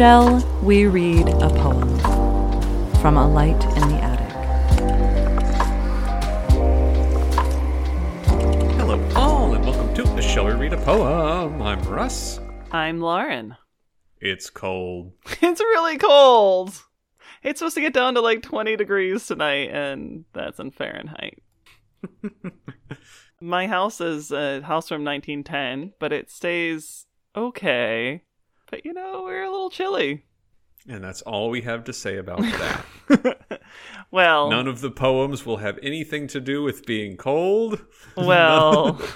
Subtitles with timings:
[0.00, 1.98] Shall we read a poem
[3.02, 4.32] from A Light in the Attic?
[8.78, 11.60] Hello, all, and welcome to the Shall We Read a Poem?
[11.60, 12.40] I'm Russ.
[12.72, 13.58] I'm Lauren.
[14.22, 15.12] It's cold.
[15.42, 16.82] It's really cold.
[17.42, 21.42] It's supposed to get down to like 20 degrees tonight, and that's in Fahrenheit.
[23.42, 27.04] My house is a house from 1910, but it stays
[27.36, 28.22] okay.
[28.70, 30.24] But you know, we're a little chilly.
[30.88, 32.40] And that's all we have to say about
[33.08, 33.60] that.
[34.10, 37.84] well, None of the poems will have anything to do with being cold.
[38.16, 39.00] well,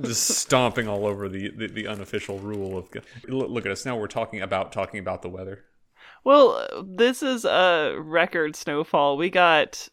[0.00, 2.88] Just stomping all over the, the, the unofficial rule of.
[3.28, 3.96] Look look at us now.
[3.96, 5.64] We're talking about talking about the weather.
[6.24, 9.16] well, this is a record snowfall.
[9.18, 9.88] We got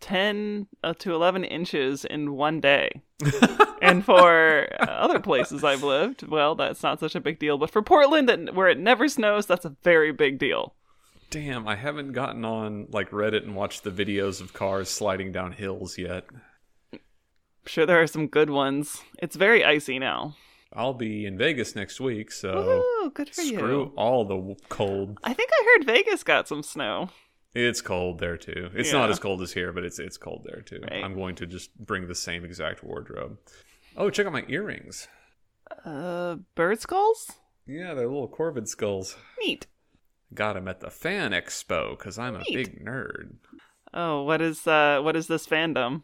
[0.00, 3.02] 10 uh, to 11 inches in one day.
[3.82, 7.58] and for other places I've lived, well, that's not such a big deal.
[7.58, 10.74] But for Portland, that where it never snows, that's a very big deal.
[11.30, 15.52] Damn, I haven't gotten on like Reddit and watched the videos of cars sliding down
[15.52, 16.24] hills yet.
[16.92, 17.00] I'm
[17.66, 19.02] sure there are some good ones.
[19.18, 20.36] It's very icy now.
[20.72, 23.92] I'll be in Vegas next week, so Ooh, good for screw you.
[23.96, 25.18] all the cold.
[25.24, 27.10] I think I heard Vegas got some snow.
[27.58, 28.70] It's cold there too.
[28.74, 30.80] It's not as cold as here, but it's it's cold there too.
[30.90, 31.02] Right.
[31.04, 33.38] I'm going to just bring the same exact wardrobe.
[33.96, 35.08] Oh, check out my earrings.
[35.84, 37.32] Uh, bird skulls?
[37.66, 39.16] Yeah, they're little corvid skulls.
[39.40, 39.66] Neat.
[40.32, 43.36] Got them at the Fan Expo because I'm a big nerd.
[43.92, 46.02] Oh, what is uh, what is this fandom?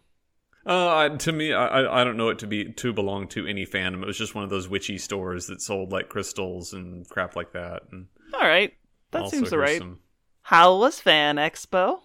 [0.66, 4.02] Uh, to me, I I- don't know it to be to belong to any fandom.
[4.02, 7.52] It was just one of those witchy stores that sold like crystals and crap like
[7.52, 7.82] that.
[7.92, 8.72] And All right,
[9.10, 9.78] that seems right.
[9.78, 9.98] Some
[10.44, 12.00] How was Fan Expo?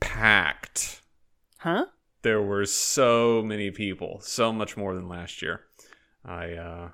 [0.00, 1.02] packed.
[1.58, 1.86] Huh?
[2.26, 5.60] there were so many people, so much more than last year.
[6.24, 6.88] I uh,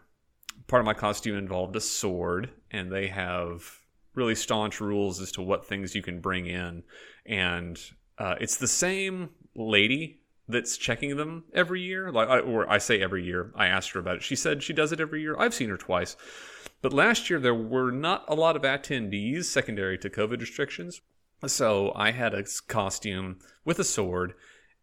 [0.67, 3.81] part of my costume involved a sword, and they have
[4.15, 6.83] really staunch rules as to what things you can bring in,
[7.25, 7.81] and
[8.19, 12.13] uh, it's the same lady that's checking them every year.
[12.13, 13.53] Like, I, or I say every year.
[13.55, 14.23] I asked her about it.
[14.23, 15.35] She said she does it every year.
[15.39, 16.15] I've seen her twice,
[16.83, 21.01] but last year there were not a lot of attendees, secondary to COVID restrictions.
[21.47, 24.35] So I had a costume with a sword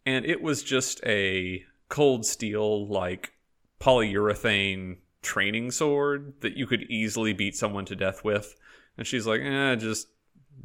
[0.05, 3.33] and it was just a cold steel like
[3.79, 8.55] polyurethane training sword that you could easily beat someone to death with
[8.97, 10.07] and she's like eh just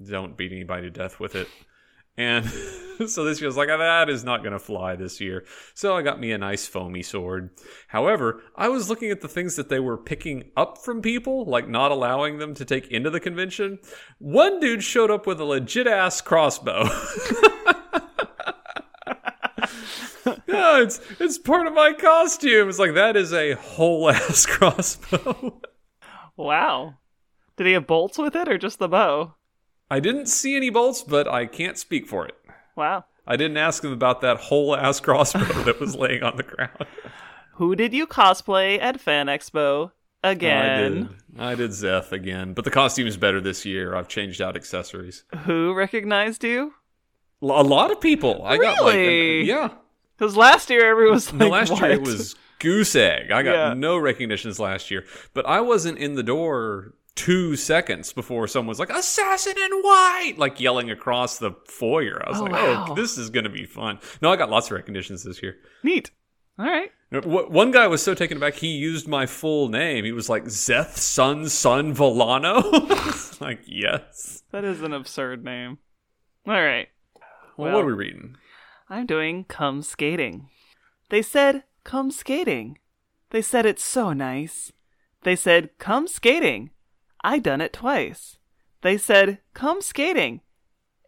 [0.09, 1.49] don't beat anybody to death with it
[2.17, 2.45] and
[3.07, 5.45] so this was like ah, that is not going to fly this year
[5.75, 7.51] so i got me a nice foamy sword
[7.89, 11.69] however i was looking at the things that they were picking up from people like
[11.69, 13.79] not allowing them to take into the convention
[14.19, 16.89] one dude showed up with a legit ass crossbow
[20.47, 22.69] yeah, it's it's part of my costume.
[22.69, 25.61] It's like that is a whole ass crossbow.
[26.37, 26.95] Wow.
[27.57, 29.35] Did he have bolts with it or just the bow?
[29.91, 32.35] I didn't see any bolts, but I can't speak for it.
[32.77, 33.05] Wow.
[33.27, 36.87] I didn't ask him about that whole ass crossbow that was laying on the ground.
[37.55, 39.93] Who did you cosplay at Fan Expo
[40.23, 40.71] again?
[40.71, 41.09] I did.
[41.39, 43.95] I did Zeth again, but the costume is better this year.
[43.95, 45.25] I've changed out accessories.
[45.45, 46.75] Who recognized you?
[47.43, 48.43] L- A lot of people.
[48.45, 49.45] I got like Really?
[49.45, 49.71] yeah.
[50.17, 53.31] Because last year everyone was like, No, last year it was goose egg.
[53.31, 53.75] I got Yeah.
[53.75, 58.79] no recognitions last year, but I wasn't in the door two seconds before someone was
[58.79, 62.23] like "assassin in white," like yelling across the foyer.
[62.27, 62.87] I was Oh, like, wow.
[62.91, 65.57] "Oh, this is gonna be fun." No, I got lots of recognitions this year.
[65.83, 66.11] neat.
[66.59, 66.91] All right.
[67.13, 70.05] Uh, one guy was so taken aback he used my full name.
[70.05, 72.63] He was like Zeth Son Son Volano.
[73.41, 74.45] Like yes.
[74.53, 75.79] That is an absurd name.
[76.47, 76.89] All right.
[77.57, 78.37] Well, Well- what are we reading?
[78.89, 80.49] I'm doing Come Skating.
[81.11, 82.79] They said, Come skating.
[83.31, 84.73] They said it's so nice.
[85.25, 86.71] They said, Come skating.
[87.25, 88.37] I done it twice.
[88.83, 90.43] They said, Come skating.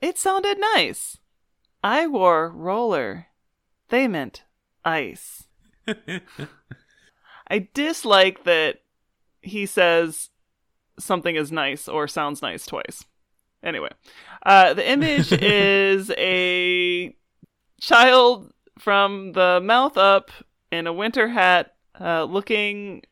[0.00, 1.18] It sounded nice.
[1.84, 3.26] I wore roller.
[3.90, 4.42] They meant
[4.82, 5.44] ice.
[7.50, 8.78] I dislike that
[9.42, 10.30] he says
[10.98, 13.04] something is nice or sounds nice twice.
[13.62, 13.90] Anyway,
[14.44, 17.14] uh, the image is a
[17.78, 20.30] child from the mouth up
[20.72, 23.02] in a winter hat, uh, looking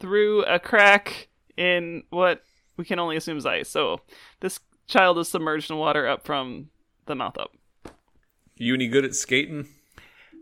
[0.00, 2.42] through a crack in what
[2.80, 3.68] we can only assume is ice.
[3.68, 4.00] So
[4.40, 6.70] this child is submerged in water up from
[7.06, 7.52] the mouth up.
[8.56, 9.68] You any good at skating?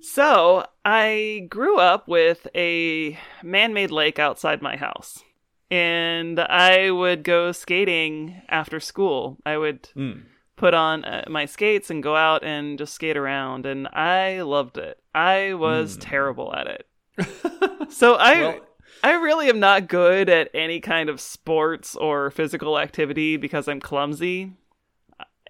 [0.00, 5.22] So I grew up with a man made lake outside my house.
[5.70, 9.36] And I would go skating after school.
[9.44, 10.20] I would Hmm.
[10.56, 13.66] put on uh, my skates and go out and just skate around.
[13.66, 14.98] And I loved it.
[15.14, 16.86] I was terrible at it.
[17.90, 18.60] So I Well,
[19.02, 23.80] I really am not good at any kind of sports or physical activity because I'm
[23.80, 24.52] clumsy,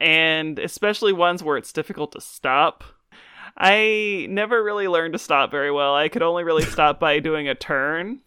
[0.01, 2.85] and especially ones where it's difficult to stop.
[3.57, 5.95] I never really learned to stop very well.
[5.95, 8.21] I could only really stop by doing a turn.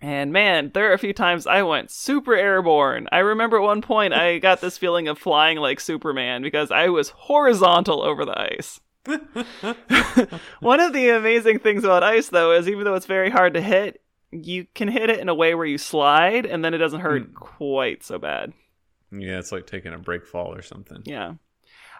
[0.00, 3.06] And man, there are a few times I went super airborne.
[3.12, 6.88] I remember at one point I got this feeling of flying like Superman because I
[6.88, 8.80] was horizontal over the ice.
[10.60, 13.60] one of the amazing things about ice, though, is even though it's very hard to
[13.60, 14.00] hit,
[14.32, 17.34] you can hit it in a way where you slide and then it doesn't hurt
[17.34, 18.52] quite so bad.
[19.12, 21.02] Yeah, it's like taking a break fall or something.
[21.04, 21.34] Yeah.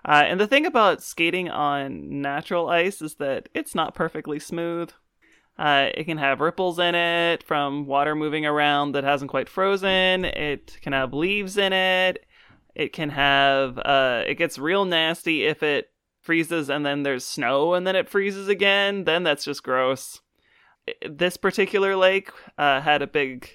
[0.05, 4.91] Uh, and the thing about skating on natural ice is that it's not perfectly smooth.
[5.59, 10.25] Uh, it can have ripples in it from water moving around that hasn't quite frozen.
[10.25, 12.25] It can have leaves in it.
[12.75, 15.91] It can have, uh, it gets real nasty if it
[16.23, 19.05] freezes and then there's snow and then it freezes again.
[19.05, 20.23] Then that's just gross.
[21.09, 23.49] This particular lake uh, had a big,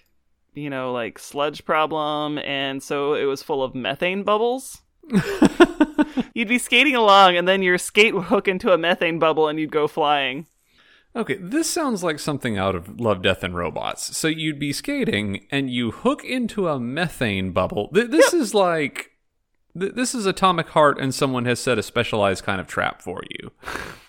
[0.54, 4.82] you know, like sludge problem, and so it was full of methane bubbles.
[6.34, 9.60] you'd be skating along, and then your skate would hook into a methane bubble, and
[9.60, 10.46] you'd go flying.
[11.16, 14.16] Okay, this sounds like something out of Love, Death, and Robots.
[14.16, 17.90] So you'd be skating and you hook into a methane bubble.
[17.94, 19.12] Th- this is like.
[19.78, 23.24] Th- this is Atomic Heart, and someone has set a specialized kind of trap for
[23.32, 23.52] you.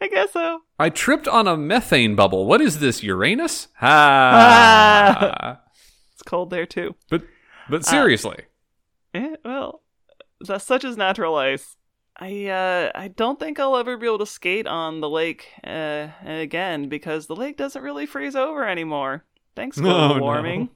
[0.00, 0.60] I guess so.
[0.78, 2.46] I tripped on a methane bubble.
[2.46, 3.68] What is this, Uranus?
[3.76, 5.60] Ha!
[6.14, 6.94] It's cold there too.
[7.08, 7.22] but
[7.70, 8.36] but seriously,
[9.14, 9.80] Eh, well,
[10.46, 11.76] that's such as natural ice.
[12.18, 16.08] I uh, I don't think I'll ever be able to skate on the lake uh,
[16.24, 19.24] again because the lake doesn't really freeze over anymore.
[19.56, 20.20] Thanks, global no.
[20.22, 20.68] warming.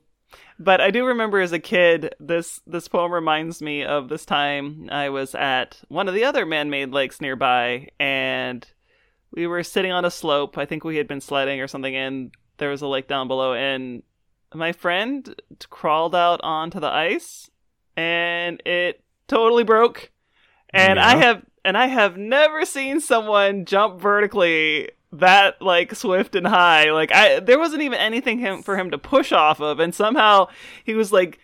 [0.58, 4.88] But I do remember as a kid, this this poem reminds me of this time
[4.90, 8.66] I was at one of the other man-made lakes nearby, and
[9.34, 10.56] we were sitting on a slope.
[10.58, 13.54] I think we had been sledding or something, and there was a lake down below,
[13.54, 14.02] and
[14.54, 15.34] my friend
[15.70, 17.50] crawled out onto the ice,
[17.96, 20.10] and it totally broke.
[20.70, 26.46] And I have and I have never seen someone jump vertically that like swift and
[26.46, 26.90] high.
[26.90, 30.48] Like I there wasn't even anything him for him to push off of and somehow
[30.84, 31.38] he was like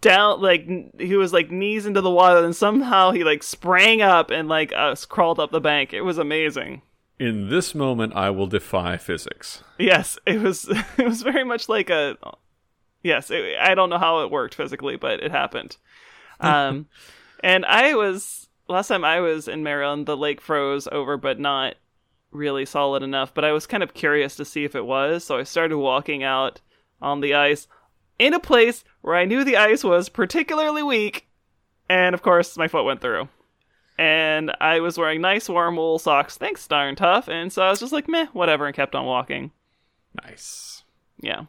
[0.00, 4.30] down like he was like knees into the water and somehow he like sprang up
[4.30, 5.92] and like uh, crawled up the bank.
[5.92, 6.82] It was amazing.
[7.24, 9.62] In this moment, I will defy physics.
[9.78, 10.68] Yes, it was
[10.98, 12.16] it was very much like a
[13.02, 15.76] yes, it, I don't know how it worked physically, but it happened.
[16.40, 16.88] Um
[17.44, 21.76] and I was last time I was in Maryland, the lake froze over but not
[22.32, 25.38] really solid enough, but I was kind of curious to see if it was, so
[25.38, 26.60] I started walking out
[27.00, 27.68] on the ice
[28.18, 31.28] in a place where I knew the ice was particularly weak,
[31.88, 33.28] and of course my foot went through.
[33.96, 37.78] And I was wearing nice warm wool socks, thanks darn tough, and so I was
[37.80, 39.52] just like, meh, whatever, and kept on walking.
[40.24, 40.82] Nice.
[41.20, 41.42] Yeah.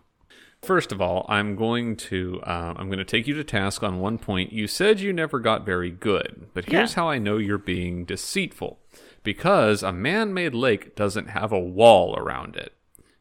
[0.62, 4.00] First of all, I'm going to uh, I'm going to take you to task on
[4.00, 4.52] one point.
[4.54, 6.96] You said you never got very good, but here's Yeah.
[6.96, 8.80] how I know you're being deceitful.
[9.24, 12.74] Because a man-made lake doesn't have a wall around it.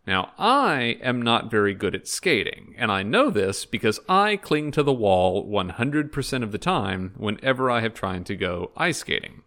[0.06, 4.70] Now, I am not very good at skating, and I know this because I cling
[4.72, 9.42] to the wall 100% of the time whenever I have tried to go ice skating.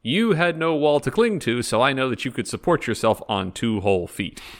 [0.00, 3.20] You had no wall to cling to, so I know that you could support yourself
[3.28, 4.40] on two whole feet.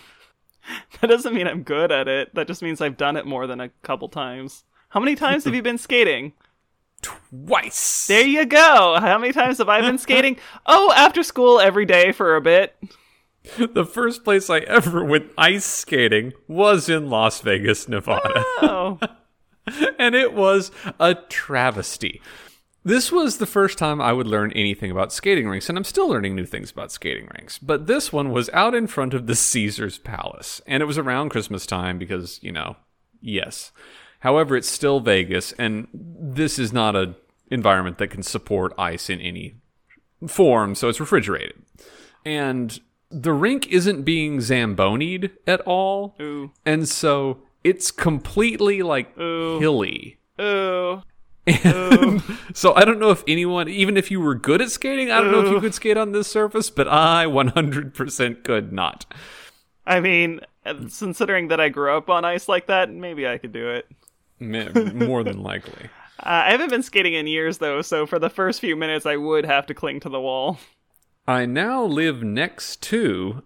[1.01, 2.35] That doesn't mean I'm good at it.
[2.35, 4.65] That just means I've done it more than a couple times.
[4.91, 6.35] How many times have you been skating?
[7.01, 8.07] Twice!
[8.07, 8.99] There you go.
[9.01, 10.37] How many times have I been skating?
[10.67, 12.77] Oh, after school every day for a bit.
[13.75, 18.45] The first place I ever went ice skating was in Las Vegas, Nevada.
[18.63, 18.99] Oh,
[19.99, 22.21] and it was a travesty.
[22.85, 26.09] This was the first time I would learn anything about skating rinks, and I'm still
[26.09, 27.59] learning new things about skating rinks.
[27.59, 31.31] But this one was out in front of the Caesars Palace, and it was around
[31.31, 32.77] Christmas time because, you know,
[33.21, 33.73] yes.
[34.21, 37.15] However, it's still Vegas, and this is not a
[37.51, 39.55] environment that can support ice in any
[40.27, 41.63] form, so it's refrigerated.
[42.25, 46.15] And the rink isn't being zambonied at all.
[46.21, 49.59] ooh, And so it's completely like Ooh.
[49.59, 50.19] hilly.
[50.41, 51.03] ooh.
[51.47, 52.23] And
[52.55, 55.33] so I don't know if anyone, even if you were good at skating, I don't
[55.33, 59.07] know if you could skate on this surface, but I 100% could not.
[59.87, 63.71] I mean, considering that I grew up on ice like that, maybe I could do
[63.71, 63.87] it.
[64.95, 65.89] More than likely.
[66.21, 69.15] Uh, I haven't been skating in years though, so for the first few minutes, I
[69.15, 70.59] would have to cling to the wall.
[71.29, 73.43] I now live next to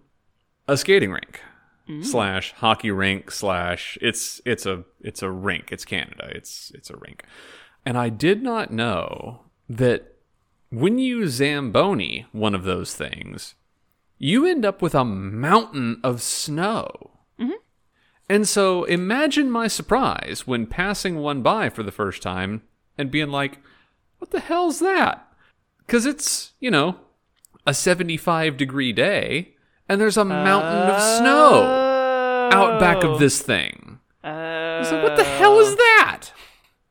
[0.69, 1.41] a skating rink
[2.01, 5.69] slash hockey rink slash it's it's a it's a rink.
[5.69, 6.31] It's Canada.
[6.33, 7.23] It's it's a rink.
[7.85, 10.15] And I did not know that
[10.69, 13.55] when you zamboni one of those things,
[14.17, 17.11] you end up with a mountain of snow.
[17.37, 17.51] Mm-hmm.
[18.29, 22.61] And so imagine my surprise when passing one by for the first time
[22.97, 23.59] and being like,
[24.19, 25.27] what the hell's that?
[25.79, 26.95] Because it's, you know,
[27.65, 29.55] a 75 degree day
[29.87, 33.99] and there's a mountain of snow out back of this thing.
[34.23, 36.29] I was like, what the hell is that?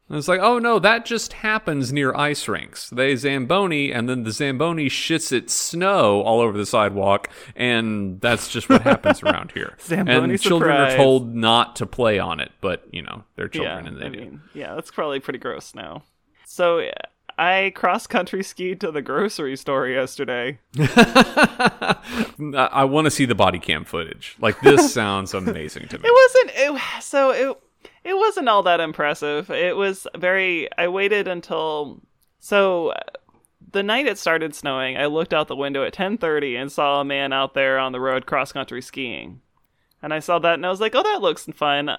[0.09, 2.91] And it's like, oh no, that just happens near ice rinks.
[2.91, 8.51] They Zamboni, and then the Zamboni shits its snow all over the sidewalk, and that's
[8.51, 9.75] just what happens around here.
[9.81, 13.85] Zamboni and children are told not to play on it, but you know they're children
[13.85, 14.21] yeah, and they I do.
[14.21, 16.03] mean, yeah, that's probably pretty gross now.
[16.45, 16.93] So yeah,
[17.39, 20.59] I cross country skied to the grocery store yesterday.
[20.79, 24.37] I, want to see the body cam footage.
[24.41, 26.05] Like this sounds amazing to me.
[26.07, 27.59] It wasn't it, so it
[28.05, 29.51] it wasn't all that impressive.
[29.51, 30.69] It was very.
[30.77, 32.01] I waited until
[32.39, 32.95] so
[33.71, 34.97] the night it started snowing.
[34.97, 37.93] I looked out the window at ten thirty and saw a man out there on
[37.93, 39.41] the road cross country skiing,
[40.03, 41.97] and I saw that and I was like, "Oh, that looks fun."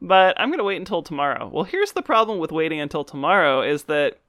[0.00, 1.48] But I'm gonna wait until tomorrow.
[1.52, 4.20] Well, here's the problem with waiting until tomorrow is that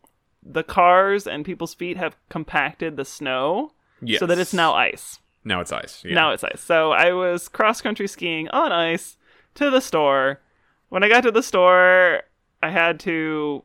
[0.50, 4.20] the cars and people's feet have compacted the snow Yes.
[4.20, 5.20] so that it's now ice.
[5.44, 6.04] now it's ice.
[6.06, 6.16] Yeah.
[6.16, 6.62] Now it's ice.
[6.62, 9.18] So I was cross country skiing on ice
[9.56, 10.40] to the store.
[10.90, 12.22] When I got to the store,
[12.64, 13.64] I had to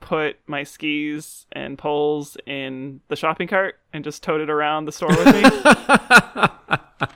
[0.00, 4.92] put my skis and poles in the shopping cart and just tote it around the
[4.92, 5.42] store with me.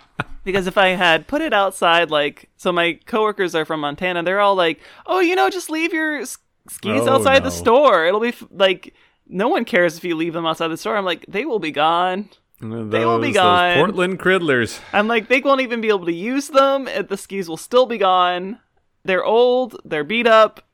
[0.45, 4.41] because if I had put it outside, like, so my coworkers are from Montana, they're
[4.41, 6.25] all like, oh, you know, just leave your
[6.69, 7.45] skis Oh, outside no.
[7.47, 8.07] the store.
[8.07, 8.95] It'll be f- like,
[9.27, 10.97] no one cares if you leave them outside the store.
[10.97, 12.29] I'm like, they will be gone.
[12.61, 13.77] those, they will be gone.
[13.77, 14.81] Portland Criddlers.
[14.93, 16.85] I'm like, they won't even be able to use them.
[16.85, 18.59] The skis will still be gone.
[19.05, 19.77] They're old.
[19.85, 20.65] They're beat up.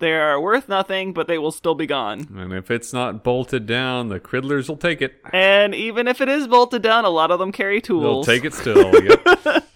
[0.00, 2.26] They are worth nothing, but they will still be gone.
[2.36, 5.14] And if it's not bolted down, the Criddlers will take it.
[5.32, 8.26] And even if it is bolted down, a lot of them carry tools.
[8.26, 8.92] They'll take it still.
[9.04, 9.64] yep.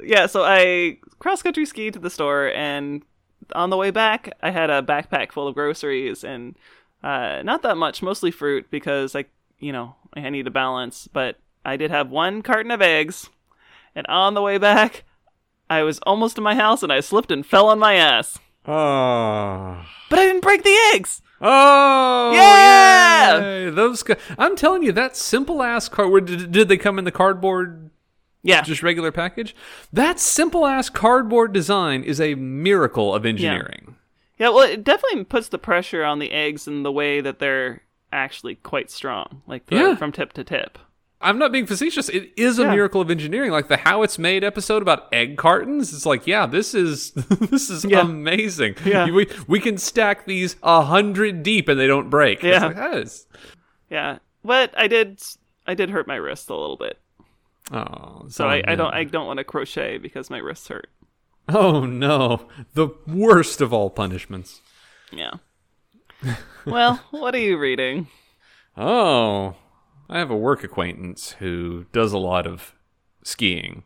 [0.00, 3.02] Yeah, so I cross country skied to the store, and
[3.54, 6.56] on the way back, I had a backpack full of groceries and
[7.02, 9.26] uh, not that much, mostly fruit because I,
[9.58, 11.08] you know, I need a balance.
[11.12, 13.28] But I did have one carton of eggs,
[13.94, 15.04] and on the way back,
[15.68, 18.38] I was almost to my house and I slipped and fell on my ass.
[18.66, 19.84] Oh.
[20.08, 21.20] But I didn't break the eggs.
[21.40, 23.38] Oh Yeah!
[23.38, 23.70] yay!
[23.70, 24.02] Those
[24.38, 26.26] I'm telling you, that simple ass cardboard.
[26.26, 27.90] Did, did they come in the cardboard,
[28.44, 29.56] Yeah, just regular package?
[29.92, 33.96] That simple ass cardboard design is a miracle of engineering.
[34.38, 34.50] yeah.
[34.50, 37.82] Well, it definitely puts the pressure on the eggs in the way that they're
[38.12, 39.94] actually quite strong, like the, Yeah.
[39.96, 40.78] from tip to tip.
[41.20, 42.10] I'm not being facetious.
[42.10, 42.72] It is a Yeah.
[42.72, 43.50] miracle of engineering.
[43.50, 45.94] Like the How It's Made episode about egg cartons.
[45.94, 48.02] It's like, yeah, this is this is Yeah.
[48.02, 48.74] amazing.
[48.84, 49.08] Yeah.
[49.10, 52.42] We we can stack these a hundred deep and they don't break.
[52.42, 52.66] Yeah.
[52.66, 53.26] like, that is.
[53.90, 55.22] Yeah, but I did
[55.66, 56.98] I did hurt my wrist a little bit,
[57.72, 60.88] Oh, so I, I don't I don't want to crochet because my wrists hurt.
[61.48, 64.60] Oh no, the worst of all punishments.
[65.12, 65.32] Yeah.
[66.66, 68.08] well, what are you reading?
[68.76, 69.56] Oh,
[70.08, 72.74] I have a work acquaintance who does a lot of
[73.22, 73.84] skiing,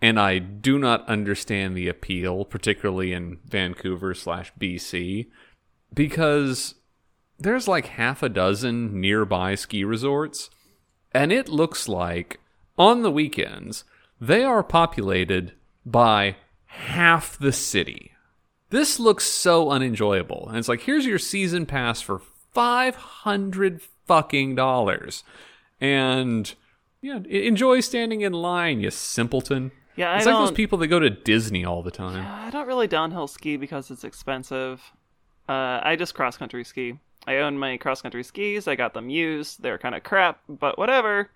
[0.00, 5.26] and I do not understand the appeal, particularly in Vancouver slash BC,
[5.92, 6.74] because
[7.38, 10.50] there's like half a dozen nearby ski resorts,
[11.12, 12.40] and it looks like
[12.78, 13.84] on the weekends
[14.20, 15.52] they are populated
[15.86, 18.12] by half the city.
[18.70, 20.46] This looks so unenjoyable.
[20.48, 22.20] And it's like, here's your season pass for
[22.52, 25.22] 500 fucking dollars.
[25.80, 26.52] And
[27.00, 29.70] yeah, enjoy standing in line, you simpleton.
[29.96, 32.24] Yeah, I it's like those people that go to Disney all the time.
[32.26, 34.92] I don't really downhill ski because it's expensive.
[35.48, 36.98] Uh, I just cross country ski.
[37.26, 38.68] I own my cross country skis.
[38.68, 39.62] I got them used.
[39.62, 41.30] They're kind of crap, but whatever.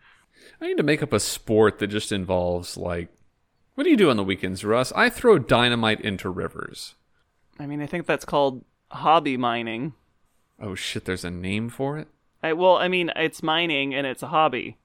[0.61, 3.09] I need to make up a sport that just involves like
[3.75, 4.93] what do you do on the weekends, Russ?
[4.95, 6.95] I throw dynamite into rivers.
[7.59, 9.95] I mean, I think that's called hobby mining.
[10.61, 12.09] Oh shit, there's a name for it?
[12.43, 14.77] I, well, I mean, it's mining and it's a hobby.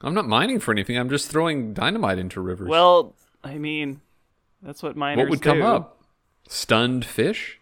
[0.00, 0.96] I'm not mining for anything.
[0.96, 2.68] I'm just throwing dynamite into rivers.
[2.68, 4.00] Well, I mean,
[4.62, 5.64] that's what miners what would come do.
[5.64, 6.02] up?
[6.48, 7.60] Stunned fish?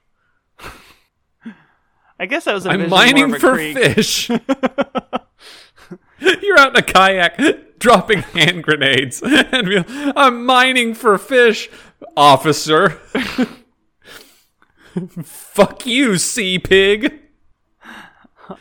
[2.18, 3.76] I guess I was I'm mining for creek.
[3.76, 4.30] fish.
[6.42, 9.22] You're out in a kayak dropping hand grenades.
[9.24, 11.68] and be- I'm mining for fish,
[12.16, 12.90] officer.
[15.22, 17.20] Fuck you, sea pig.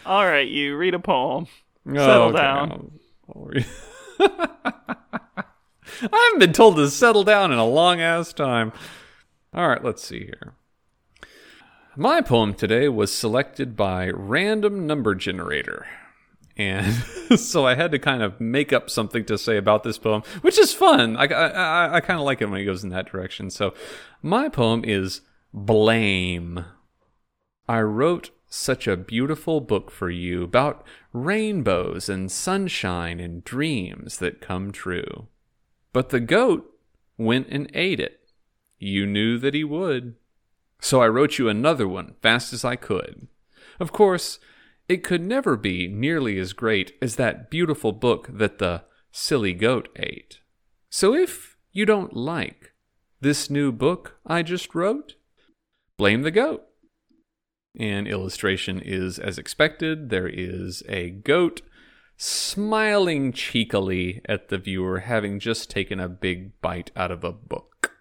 [0.05, 1.47] All right, you read a poem.
[1.87, 2.71] Oh, Settle okay, down.
[2.71, 2.91] I'll-
[3.35, 3.65] I'll read-
[6.01, 8.71] I haven't been told to settle down in a long ass time.
[9.53, 10.53] All right, let's see here.
[11.97, 15.87] My poem today was selected by Random Number Generator.
[16.59, 16.93] And
[17.39, 20.59] so I had to kind of make up something to say about this poem, which
[20.59, 21.15] is fun.
[21.15, 23.49] I, I, I, kind of like it when he goes in that direction.
[23.49, 23.73] So
[24.21, 25.21] my poem is
[25.53, 26.65] Blame.
[27.67, 34.41] I wrote such a beautiful book for you about rainbows and sunshine and dreams that
[34.41, 35.27] come true.
[35.93, 36.69] But the goat
[37.17, 38.19] went and ate it.
[38.79, 40.15] You knew that he would.
[40.81, 43.27] So I wrote you another one fast as I could.
[43.79, 44.39] Of course,
[44.89, 49.87] it could never be nearly as great as that beautiful book that the silly goat
[49.95, 50.39] ate.
[50.89, 52.73] So if you don't like
[53.21, 55.13] this new book I just wrote,
[55.95, 56.63] blame the goat.
[57.79, 60.09] An illustration is as expected.
[60.09, 61.61] There is a goat
[62.17, 67.93] smiling cheekily at the viewer, having just taken a big bite out of a book.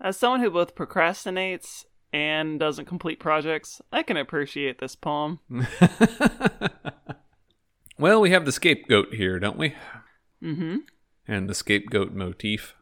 [0.00, 5.40] As someone who both procrastinates and doesn't complete projects, I can appreciate this poem.
[7.98, 9.74] well, we have the scapegoat here, don't we?
[10.42, 10.78] Mm-hmm.
[11.26, 12.74] And the scapegoat motif.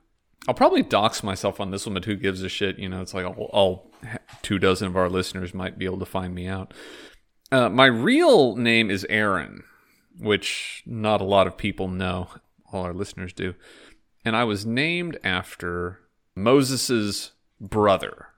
[0.48, 2.78] I'll probably dox myself on this one, but who gives a shit?
[2.78, 3.92] You know, it's like all, all
[4.42, 6.72] two dozen of our listeners might be able to find me out.
[7.52, 9.64] Uh, my real name is Aaron,
[10.18, 12.28] which not a lot of people know.
[12.72, 13.54] All our listeners do.
[14.24, 16.00] And I was named after
[16.36, 18.28] Moses's brother,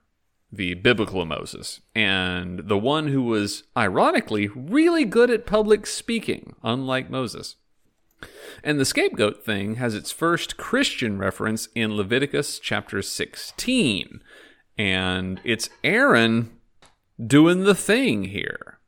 [0.53, 7.09] the biblical Moses, and the one who was, ironically, really good at public speaking, unlike
[7.09, 7.55] Moses.
[8.63, 14.21] And the scapegoat thing has its first Christian reference in Leviticus chapter 16.
[14.77, 16.51] And it's Aaron
[17.25, 18.79] doing the thing here.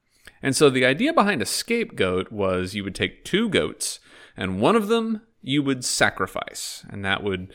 [0.42, 4.00] And so the idea behind a scapegoat was you would take two goats,
[4.38, 7.52] and one of them you would sacrifice, and that would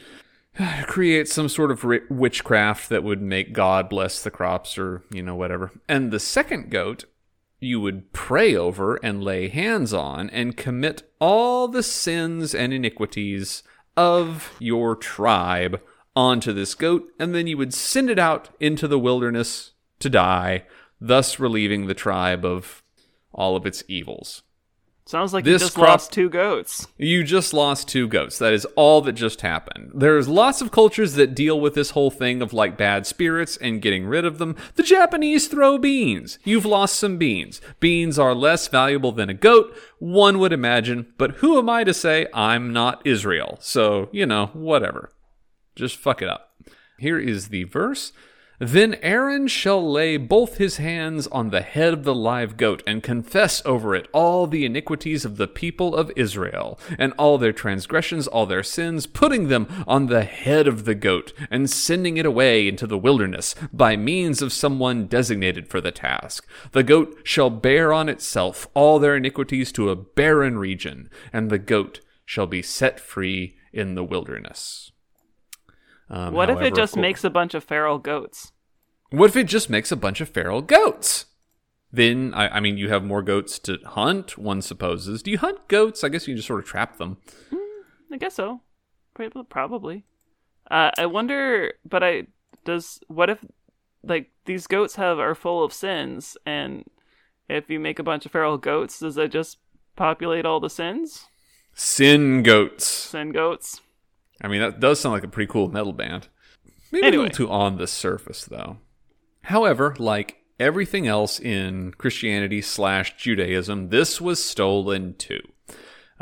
[0.87, 5.35] create some sort of witchcraft that would make God bless the crops or, you know,
[5.35, 5.71] whatever.
[5.88, 7.05] And the second goat
[7.61, 13.62] you would pray over and lay hands on and commit all the sins and iniquities
[13.97, 15.81] of your tribe
[16.17, 20.64] onto this goat, and then you would send it out into the wilderness to die,
[21.00, 22.82] thus relieving the tribe of
[23.32, 24.43] all of its evils.
[25.10, 26.86] Sounds like this you just crop, lost two goats.
[26.96, 28.38] You just lost two goats.
[28.38, 29.90] That is all that just happened.
[29.92, 33.82] There's lots of cultures that deal with this whole thing of like bad spirits and
[33.82, 34.54] getting rid of them.
[34.76, 36.38] The Japanese throw beans.
[36.44, 37.60] You've lost some beans.
[37.80, 41.92] Beans are less valuable than a goat, one would imagine, but who am I to
[41.92, 43.58] say I'm not Israel?
[43.60, 45.10] So, you know, whatever.
[45.75, 46.52] Just fuck it up.
[47.00, 48.12] Here is the verse.
[48.62, 53.02] Then Aaron shall lay both his hands on the head of the live goat, and
[53.02, 58.26] confess over it all the iniquities of the people of Israel, and all their transgressions,
[58.26, 62.68] all their sins, putting them on the head of the goat, and sending it away
[62.68, 66.46] into the wilderness by means of someone designated for the task.
[66.73, 71.58] The goat shall bear on itself all their iniquities to a barren region, and the
[71.58, 74.92] goat shall be set free in the wilderness.
[76.10, 78.52] Um, what however, if it just makes a bunch of feral goats?
[79.10, 81.26] What if it just makes a bunch of feral goats?
[81.92, 85.23] Then, I, I, mean, you have more goats to hunt, one supposes.
[85.23, 86.04] Do you hunt goats?
[86.04, 87.18] I guess you just sort of trap them.
[87.52, 88.60] Mm, I guess so.
[89.49, 90.04] Probably.
[90.70, 92.28] Uh, I wonder, but I,
[92.64, 93.44] does, what if,
[94.04, 96.84] like, these goats have, are full of sins, and
[97.49, 99.58] if you make a bunch of feral goats, does that just
[99.96, 101.26] populate all the sins?
[101.75, 102.86] Sin goats.
[102.86, 103.80] Sin goats.
[104.41, 106.29] I mean, that does sound like a pretty cool metal band.
[106.93, 107.25] Maybe anyway.
[107.25, 108.79] a little too on the surface, though.
[109.43, 115.41] However, like everything else in Christianity slash Judaism, this was stolen too.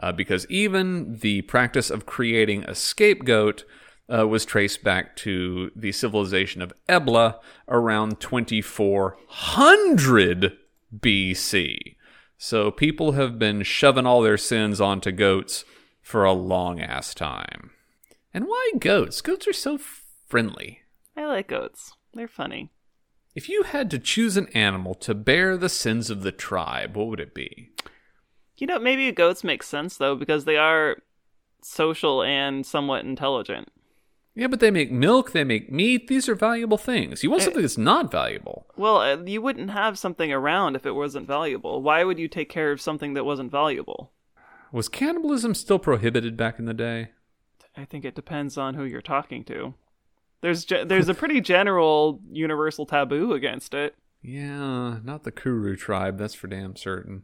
[0.01, 3.65] Uh, because even the practice of creating a scapegoat
[4.09, 10.57] uh, was traced back to the civilization of Ebla around 2400
[10.97, 11.97] BC.
[12.39, 15.65] So people have been shoving all their sins onto goats
[16.01, 17.73] for a long ass time.
[18.33, 19.21] And why goats?
[19.21, 19.79] Goats are so
[20.29, 20.83] friendly.
[21.17, 21.93] I like goats.
[22.14, 22.71] They're funny.
[23.35, 27.07] If you had to choose an animal to bear the sins of the tribe, what
[27.09, 27.71] would it be?
[28.57, 30.99] You know, maybe goats make sense though because they are
[31.62, 33.69] social and somewhat intelligent.
[34.35, 36.07] Yeah, but they make milk, they make meat.
[36.07, 37.25] These are valuable things.
[37.25, 38.67] You want eh, something that's not valuable.
[38.77, 41.83] Well, uh, you wouldn't have something around if it wasn't valuable.
[41.83, 44.12] Why would you take care of something that wasn't valuable?
[44.71, 47.11] Was cannibalism still prohibited back in the day?
[47.77, 49.75] I think it depends on who you're talking to.
[50.41, 53.95] There's ge- there's a pretty general universal taboo against it.
[54.23, 56.19] Yeah, not the Kuru tribe.
[56.19, 57.23] That's for damn certain.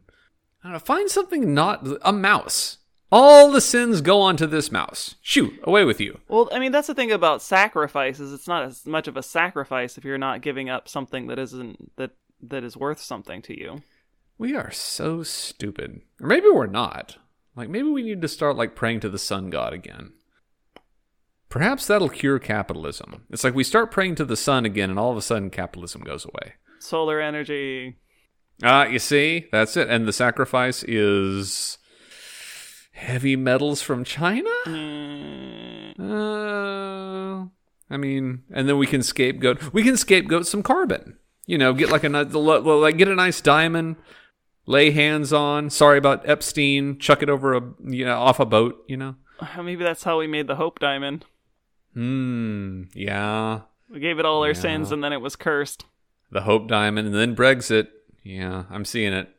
[0.63, 0.79] I don't know.
[0.79, 2.77] Find something not a mouse.
[3.11, 5.15] All the sins go onto this mouse.
[5.21, 6.19] Shoot, away with you.
[6.27, 8.33] Well, I mean that's the thing about sacrifices.
[8.33, 11.95] It's not as much of a sacrifice if you're not giving up something that isn't
[11.97, 13.83] that that is worth something to you.
[14.37, 16.01] We are so stupid.
[16.19, 17.17] Or maybe we're not.
[17.55, 20.13] Like maybe we need to start like praying to the sun god again.
[21.55, 23.23] Perhaps that'll cure capitalism.
[23.29, 26.01] It's like we start praying to the sun again and all of a sudden capitalism
[26.01, 26.55] goes away.
[26.79, 27.95] Solar energy.
[28.61, 29.47] Ah, you see?
[29.53, 29.89] That's it.
[29.89, 31.77] And the sacrifice is
[32.91, 34.49] heavy metals from China?
[34.65, 37.47] Mm, Uh,
[37.89, 39.71] I mean, and then we can scapegoat.
[39.71, 41.17] We can scapegoat some carbon.
[41.45, 43.95] You know, get like a like get a nice diamond,
[44.65, 45.69] lay hands on.
[45.69, 46.99] Sorry about Epstein.
[46.99, 48.83] Chuck it over a you know off a boat.
[48.89, 49.15] You know.
[49.63, 51.23] maybe that's how we made the Hope Diamond.
[51.95, 52.83] Hmm.
[52.93, 53.61] Yeah.
[53.89, 54.53] We gave it all our Yeah.
[54.53, 55.85] sins and then it was cursed.
[56.31, 57.87] The Hope Diamond, and then Brexit.
[58.23, 59.29] Yeah, I'm seeing it.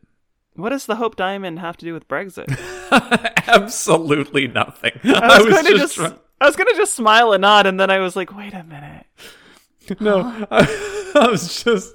[0.55, 2.47] What does the Hope Diamond have to do with Brexit?
[3.49, 4.93] Absolutely nothing.
[5.05, 7.79] I was, going to just, try- I was going to just smile and nod, and
[7.79, 9.05] then I was like, wait a minute.
[10.01, 11.95] No, I, I was just.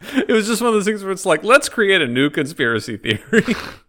[0.00, 2.96] It was just one of those things where it's like, let's create a new conspiracy
[2.96, 3.44] theory.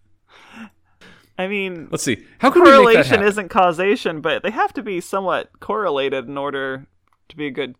[1.40, 2.26] I mean, let's see.
[2.40, 6.28] How can we make that correlation isn't causation, but they have to be somewhat correlated
[6.28, 6.86] in order
[7.30, 7.76] to be a good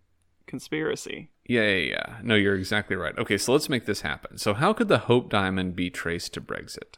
[0.48, 1.30] conspiracy.
[1.46, 2.18] Yeah, yeah, yeah.
[2.24, 3.18] No, you're exactly right.
[3.18, 4.38] Okay, so let's make this happen.
[4.38, 6.96] So, how could the Hope Diamond be traced to Brexit?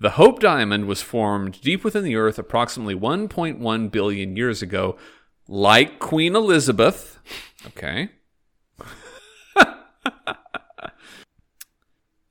[0.00, 4.96] The Hope Diamond was formed deep within the Earth approximately 1.1 billion years ago,
[5.48, 7.18] like Queen Elizabeth.
[7.66, 8.10] Okay.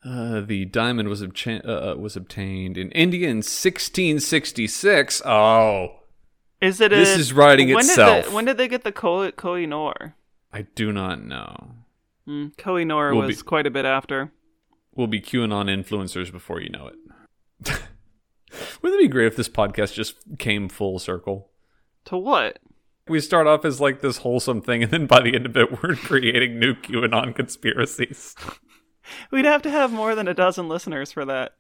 [0.06, 5.22] Uh, the diamond was, obcha- uh, was obtained in India in 1666.
[5.26, 5.96] Oh,
[6.62, 6.90] Is it?
[6.90, 8.24] This a, is writing when itself.
[8.24, 10.16] Did the, when did they get the Koh Koh Nor?
[10.52, 11.76] I do not know.
[12.28, 14.32] Mm, Koh Nor Will was be- quite a bit after.
[14.96, 16.96] We'll be QAnon influencers before you know it.
[18.82, 21.50] Wouldn't it be great if this podcast just came full circle?
[22.06, 22.60] To what?
[23.08, 25.72] We start off as like this wholesome thing, and then by the end of it,
[25.84, 28.36] we're creating new QAnon conspiracies.
[29.32, 31.54] We'd have to have more than a dozen listeners for that.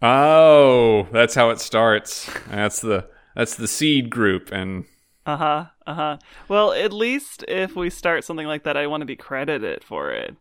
[0.00, 2.28] Oh, that's how it starts.
[2.50, 4.84] That's the that's the seed group, and
[5.24, 5.64] Uh huh.
[5.86, 6.18] Uh huh.
[6.48, 10.10] Well, at least if we start something like that, I want to be credited for
[10.10, 10.36] it.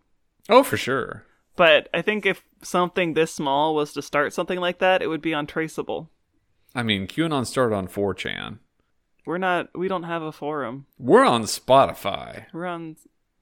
[0.50, 1.26] oh, for sure.
[1.56, 5.22] But I think if something this small was to start something like that, it would
[5.22, 6.10] be untraceable.
[6.74, 8.60] I mean, QAnon started on 4chan.
[9.26, 9.78] We're not.
[9.78, 10.88] We don't have a forum.
[10.98, 12.96] We're on Spotify, We're on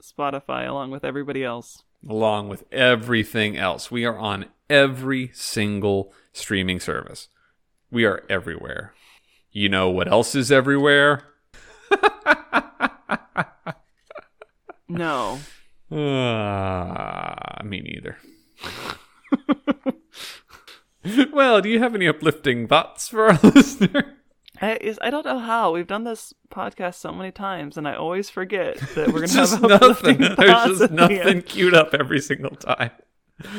[0.03, 1.83] Spotify along with everybody else.
[2.07, 3.89] Along with everything else.
[3.89, 7.29] We are on every single streaming service.
[7.91, 8.93] We are everywhere.
[9.51, 11.23] You know what else is everywhere?
[14.89, 15.39] No.
[15.91, 18.17] Uh, me neither.
[21.31, 24.15] well, do you have any uplifting thoughts for our listener?
[24.61, 25.71] I, is, I don't know how.
[25.71, 29.33] We've done this podcast so many times, and I always forget that we're going to
[29.35, 30.17] just have nothing.
[30.19, 32.91] There's just nothing queued up every single time.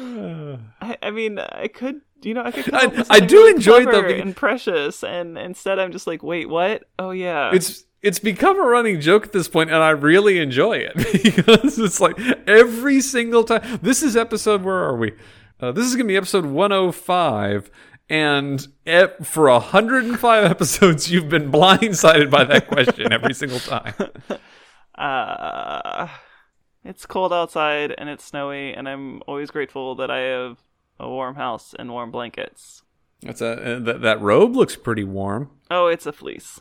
[0.00, 2.72] I, I mean, I could, you know, I could.
[2.72, 6.84] I- I do really enjoy the- and precious, and instead I'm just like, wait, what?
[6.98, 10.74] Oh yeah, It's it's become a running joke at this point, and I really enjoy
[10.76, 13.80] it because it's like every single time.
[13.82, 14.62] This is episode.
[14.62, 15.14] Where are we?
[15.60, 17.70] Uh, this is gonna be episode 105,
[18.08, 23.94] and e- for 105 episodes, you've been blindsided by that question every single time.
[24.94, 26.08] uh,
[26.84, 30.58] it's cold outside and it's snowy, and I'm always grateful that I have
[30.98, 32.82] a warm house and warm blankets.
[33.22, 35.50] That's a uh, that that robe looks pretty warm.
[35.70, 36.60] Oh, it's a fleece.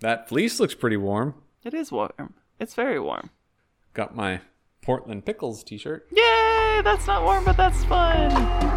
[0.00, 1.34] That fleece looks pretty warm.
[1.64, 2.34] It is warm.
[2.60, 3.30] It's very warm.
[3.94, 4.40] Got my
[4.82, 6.06] Portland Pickles T-shirt.
[6.12, 6.80] Yay!
[6.84, 8.75] That's not warm, but that's fun.